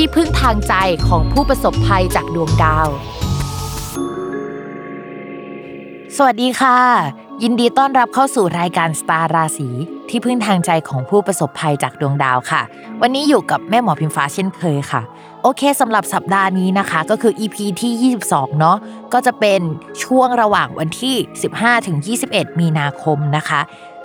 [0.00, 0.74] ที่พึ่งทางใจ
[1.08, 2.88] ของผู้ประสบภัยจากดวงดาว
[6.16, 6.78] สวัสดีค่ะ
[7.42, 9.68] ยินดีต้อนรับเข้าสู่รายการสตาร์ราศี
[10.08, 12.62] ที่พึ่งทางใจของผู้ประสบภัยจากดวงดาวค่ะ
[13.02, 15.02] วันนี้อยู่กับแม่หมอพิมฟ้าเช่นเคยค่ะ
[15.42, 18.76] โอเคสำหรับสัปดาห์นี้นะคะ ก็คือ EP ที่ 22 เนาะ
[19.12, 19.60] ก็จะเป็น
[20.04, 21.16] ช่วงระหว่างวันที่
[21.52, 21.96] 15ถึง
[22.28, 23.60] 21 มีนาคมนะคะ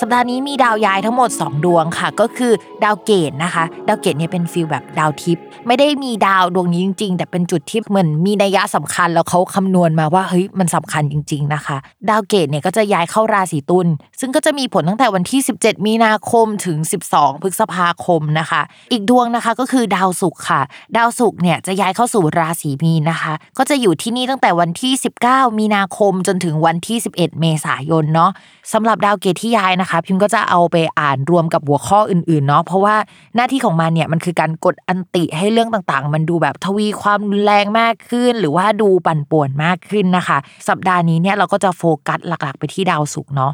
[0.00, 2.52] สัปดาห์นี้มีดาวย้ายทั้งหมด 2 ดวงค่ะ ก็คือ
[2.84, 11.76] ดาวเกตุนะคะ ดาวเกตุเนี่ยเป็น feel แบบดาวทิพย์ไม่ได้มีดาวดวงนี้จริง ๆ แต่เป็นจุดที่เหมือนมีนัยยะสำคัญแล้วเขาคำนวณมาว่าเฮ้ยมันสำคัญจริง ๆนะคะ
[12.10, 13.86] ดาวเกตุเนี่ยก็จะย้ายเข้าราศีตุล
[14.20, 16.78] ซึ่งก็จะมีผลตั้งแต่วันที่ 17 มีนาคมถึง
[17.10, 20.60] 12 พฤษภาคมนะคะ อีกดวงนะคะก็คือดาวศุกร์ค่ะ
[20.96, 24.92] ดาวศุกร์เนี่ยจะย้ายเข้าสู่ราศีมีนนะคะ ก็จะอยู่ที่นี่ตั้งแต่วันที่
[25.26, 28.30] 19 มีนาคมจนถึงวันที่ 11 เมษายนเนาะ
[28.72, 32.96] สำหรับดาวเกตที่ย้ายนะคะพิมก็จะเอาไปอ่านรวมกับหัวข้ออื่นๆเนาะเพราะว่า
[33.36, 43.52] หน้าที่ของมันเนี่ยมันคือการกดอันติให้เรื่องต่างๆ มันดูแบบทวีความรุนแรงมากขึ้น หรือว่าดูปั่นป่วนมากขึ้นนะคะ สัปดาห์นี้เนี่ยเราก็จะโฟกัสหลักๆ ไปที่ดาวศุกร์เนาะ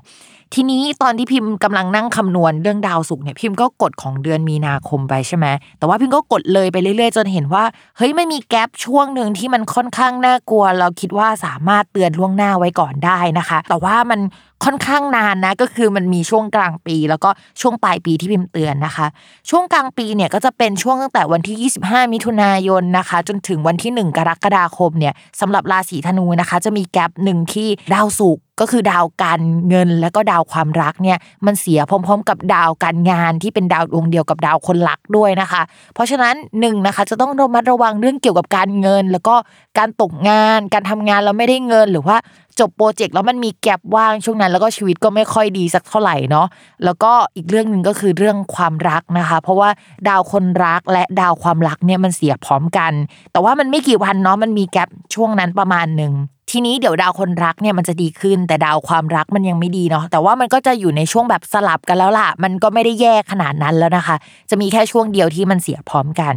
[0.57, 5.47] ทีนี้ตอนที่พิมพ์กำลังนั่งคำนวณเรื่องดาวศุกร์เนี่ยพิมพ์ก็กดของเดือนมีนาคมไปใช่ไหม
[5.79, 7.65] แต่ว่าพิมพ์ก็กดเลยไปเรื่อยๆ จนเห็นว่า
[7.97, 14.21] เฮ้ยไม่มีแกลบช่วงหนึ่งที่มันค่อนข้างน่ากลัว เราคิดว่าสามารถเตือนล่วงหน้าไว้ก่อนได้นะคะ แต่ว่ามัน
[14.65, 17.31] ค่อนข้างนานนะก็คือมันมีช่วงกลางปี แล้วก็
[17.61, 19.07] ช่วงปลายปีที่พิมพ์เตือนนะคะ
[19.51, 35.63] ช่วงกลางปีเนี่ยก็จะเป็นช่วงตั้งแต่วันที่ 25 มิถุนายนนะคะ จนถึงวันที่ 1 กรกฎาคมเนี่ยสำหรับราศีธนูนะคะ จะมีแกลบหนึ่งที่ดาวศุกร์ก็คือดาวการเงินและก็ดาวความรักเนี่ยมันเสียพร้อม ๆ กับดาวการงานที่เป็นดาวดวงเดียวกับดาวคนรักด้วยนะคะ
[35.95, 39.35] เพราะฉะนั้นหนึ่งนะคะจะต้องระมัดระวังเรื่องเกี่ยวกับการเงิน แล้วก็
[39.79, 42.17] การตกงาน การทำงานแล้วไม่ได้เงินหรือว่า
[42.61, 46.47] จบโปรเจกต์แล้วมันมีแกลบว่างช่วงนั้น แล้วก็ชีวิตก็ไม่ค่อยดีสักเท่าไหร่เนาะ
[46.85, 49.71] แล้วก็อีกเรื่องหนึ่งก็คือเรื่องความรักนะคะ เพราะว่า
[50.09, 52.93] ดาวคนรักและดาวความรักเนี่ยมันเสียพร้อมกัน
[53.33, 56.13] แต่ว่ามันไม่กี่วันเนาะมันมีแกลบช่วงนั้นประมาณหนึ่ง
[56.51, 64.17] ทีนี้เดี๋ยวดาวคนรักเนี่ยมันจะดีขึ้น แต่ดาวความรักมันยังไม่ดีเนาะแต่ว่ามันก็จะอยู่ในช่วงแบบสลับกันแล้วล่ะ มันก็ไม่ได้แย่ขนาดนั้นแล้วนะคะ
[64.51, 66.35] จะมีแค่ช่วงเดียวที่มันเสียพร้อมกัน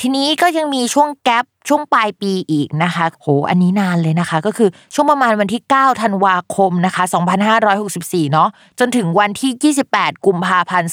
[0.00, 7.04] ทีนี้ก็ยังมีช่วงแกลบช่วงปลายปีอีกนะคะโหอันนี้นานเลยนะคะ ก็คือช่วงประมาณวันที่ 9 ธันวาคมนะคะ
[7.68, 8.48] 2564 เนาะ
[8.80, 10.90] จนถึงวันที่ 28 กุมภาพันธ์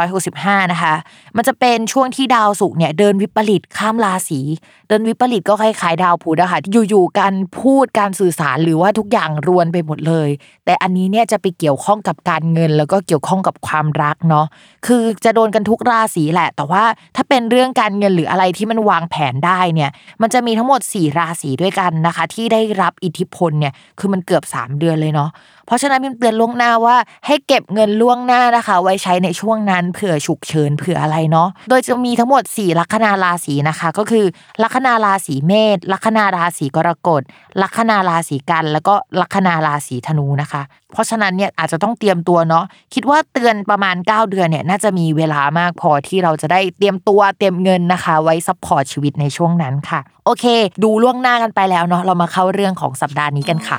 [0.00, 0.94] 2565 นะคะ
[1.36, 4.40] มันจะเป็นช่วงที่ดาวศุกร์เนี่ยเดินวิปริตข้ามราศี
[4.88, 10.28] เดินวิปริตก็คล้ายๆดาวพุธอะค่ะอยู่ๆการพูดการสื่อสารหรือว่าทุกอย่างรวนไปหมดเลย
[10.64, 14.46] แต่อันนี้เนี่ยจะไปเกี่ยวข้องกับการเงิน แล้วก็เกี่ยวข้องกับความรักเนาะ
[14.86, 16.84] คือจะโดนกันทุกราศีแหละ แต่ว่า
[17.16, 19.90] ถ้าเป็นเรื่องการเงินหรืออะไรที่มันวางแผนได้เนี่ย
[20.22, 25.30] มันจะมีทั้งหมด 4 ราศีด้วยกันนะคะ ที่ได้รับอิทธิพลเนี่ยคือมันเกือบ 3 เดือนเลยเนาะ
[25.68, 26.96] เพราะฉะนั้นพิมเตือนล่วงหน้าว่า
[27.26, 34.24] ให้เก็บเงินล่วงหน้านะคะ ไว้ใช้ในช่วงนั้นเผื่อฉุกเฉินเผื่ออะไรเนาะโดยจะมีทั้งหมด 4 ลัคนาราศีนะคะ ก็คือ
[34.62, 37.22] ลัคนาราศีเมษลัคนาราศีกรกฎ
[37.62, 40.62] ลัคนาราศีกัน แล้วก็ลัคนาราศีธนูนะคะ
[40.92, 42.64] เพราะฉะนั้นเนี่ยอาจจะต้องเตรียมตัวเนาะ
[42.94, 50.44] คิดว่าเตือนประมาณ 9 เดือนเนี่ยน่าจะมีเวลามากพอที่เราจะได้เตรียมตัวเตรียมเงินนะคะ ไว้ support ชีวิตในช่วงนั้นค่ะ โอเค
[50.84, 53.78] ดูล่วงหน้ากันไปแล้วเนาะเรามาเข้าเรื่องของสัปดาห์นี้กันค่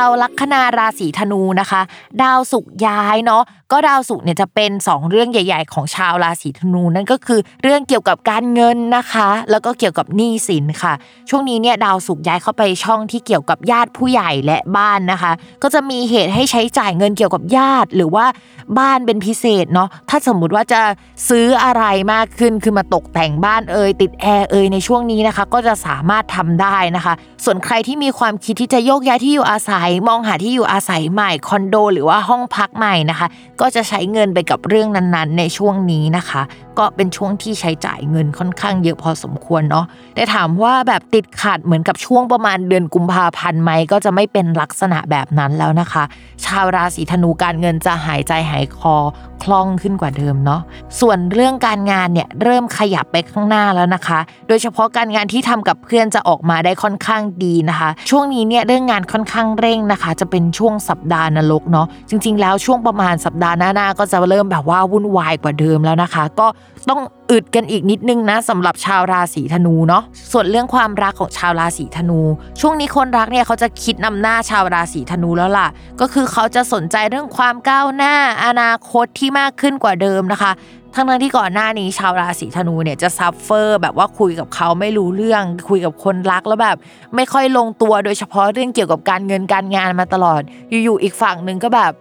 [0.00, 1.80] าวลัคนาราศีธนูนะคะ
[2.22, 3.42] ดาวศุกร์ย้ายเนาะ
[3.72, 10.92] ก็ดาวศุกร์เนี่ยจะเป็น 2 เรื่องใหญ่ ๆ ของชาวราศีธนูนั่นก็คือ เรื่องเกี่ยวกับการเงินนะคะ แล้วก็เกี่ยวกับหนี้สินค่ะ
[11.28, 18.26] ช่วงนี้เนี่ยดาวศุกร์ย้ายเข้าไปช่องที่เกี่ยวกับญาติผู้ใหญ่และบ้านนะคะ ก็จะมีเหตุให้ใช้จ่ายเงินเกี่ยวกับญาติ หรือว่า
[18.78, 20.80] บ้านเป็นพิเศษเนาะถ้าสมมุติว่าจะ
[21.28, 27.14] ซื้ออะไรมากขึ้นคือมาตกแต่งบ้านเอ่ยติดแอร์เอ่ยในช่วงนี้นะคะ ก็จะสามารถทำได้นะคะ
[27.44, 33.28] ส่วนใครที่มีความคิดที่จะโยกย้ายที่อยู่อาศัยศัยมองหาที่อยู่อาศัยใหม่คอนโด หรือว่าห้องพักใหม่นะคะ
[33.60, 36.42] ก็จะใช้เงินไปกับเรื่องนั้นๆ ในช่วงนี้นะคะ
[36.78, 39.84] ก็เป็นช่วงที่ใช้จ่ายเงินค่อนข้างเยอะพอสมควรเนาะ
[40.14, 46.04] แต่ถามว่าแบบติดขัดเหมือนกับช่วงประมาณเดือนกุมภาพันธ์ไหมก็จะไม่เป็นลักษณะแบบนั้นแล้วนะคะ
[46.44, 48.96] ชาวราศีธนูการเงินจะหายใจหายคอ
[49.42, 50.60] คล่องขึ้นกว่าเดิมเนาะ
[51.00, 66.46] ส่วนเรื่องการงานเนี่ยเริ่มขยับไปข้างหน้าแล้วนะคะ โดยเฉพาะการงานที่ทำกับเพื่อนจะออกมาได้ค่อนข้างดีนะคะ ช่วงนี้เนี่ยเรื่องงานค่อนข้างเร่งนะคะ จะเป็นช่วงสัปดาห์นรกเนาะจริง ๆ แล้วช่วงประมาณสัปดาห์หน้าๆก็จะเริ่มแบบว่าวุ่นวายกว่าเดิมแล้วนะคะ ก็
[66.90, 67.00] ต้อง
[67.30, 72.20] อึดกันอีกนิดนึงนะสำหรับชาวราศีธนูเนาะส่วนเรื่องความรักของชาวราศีธนู
[72.60, 75.68] ช่วงนี้คนรักเนี่ยเขาจะคิดนำหน้าชาวราศีธนูแล้วล่ะ
[76.00, 78.14] ก็คือเขาจะสนใจเรื่องความก้าวหน้า
[78.44, 80.52] อนาคตที่มากขึ้นกว่าเดิมนะคะ
[80.94, 86.76] ทั้งนั้นที่ก่อนหน้านี้ชาวราศีธนูเนี่ยจะ suffer แบบว่าคุยกับเขาไม่รู้เรื่อง คุยกับคนรักแล้วแบบ
[87.16, 90.40] ไม่ค่อยลงตัวโดยเฉพาะเรื่องเกี่ยวกับการเงินการงานมาตลอด
[90.84, 91.92] อยู่ๆอีกฝั่งหนึ่งก็แบบ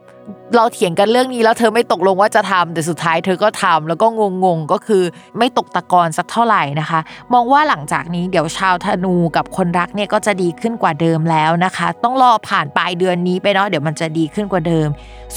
[0.56, 4.08] เราเถียงกันเรื่องนี้แล้วเธอไม่ตกลงว่าจะทำแต่สุดท้ายเธอก็ทำแล้วก็
[4.44, 5.04] งงๆก็คือ
[5.38, 7.00] ไม่ตกตะกอนสักเท่าไหร่นะคะ
[7.34, 14.88] มองว่าหลังจากนี้เดี๋ยวชาวธนูกับคนรักเนี่ยก็จะดีขึ้นกว่าเดิมแล้วนะคะ ต้องรอผ่านปลายเดือนนี้ไปเนาะเดี๋ยวมันจะดีขึ้นกว่าเดิม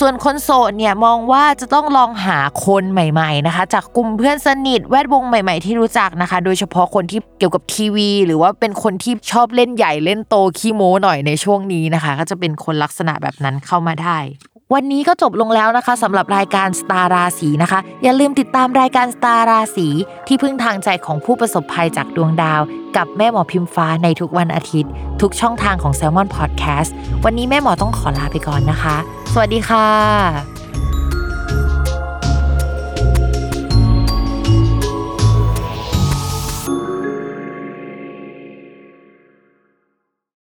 [0.00, 14.18] ส่วนคนโสดเนี่ยมองว่าจะต้องลองหาคนใหม่ ๆนะคะ จากกลุ่มเพื่อนสนิทแวดวงใหม่ ๆ ที่รู้จักนะคะ โดยเฉพาะคนที่เกี่ยวกับทีวี หรือว่าเป็นคนที่ชอบเล่นใหญ่เล่นโตขี้โม้หน่อยในช่วงนี้นะคะ ก็จะเป็นคนลักษณะแบบนั้นเข้ามาได้
[14.74, 19.88] วันนี้ก็จบลงแล้วนะคะสำหรับรายการสตาร์ราศีนะคะ อย่าลืมติดตามรายการสตาร์ราศี
[20.26, 22.60] ที่พึ่งทางใจของผู้ประสบภัยจากดวงดาว
[22.96, 24.90] กับแม่หมอพิมฟ้าในทุกวันอาทิตย์
[25.20, 26.90] ทุกช่องทางของ s ซ l m o n Podcast
[27.24, 28.96] วันนี้แม่หมอต้องขอลาไปก่อนนะคะ
[29.32, 30.53] สวัสดีค่ะ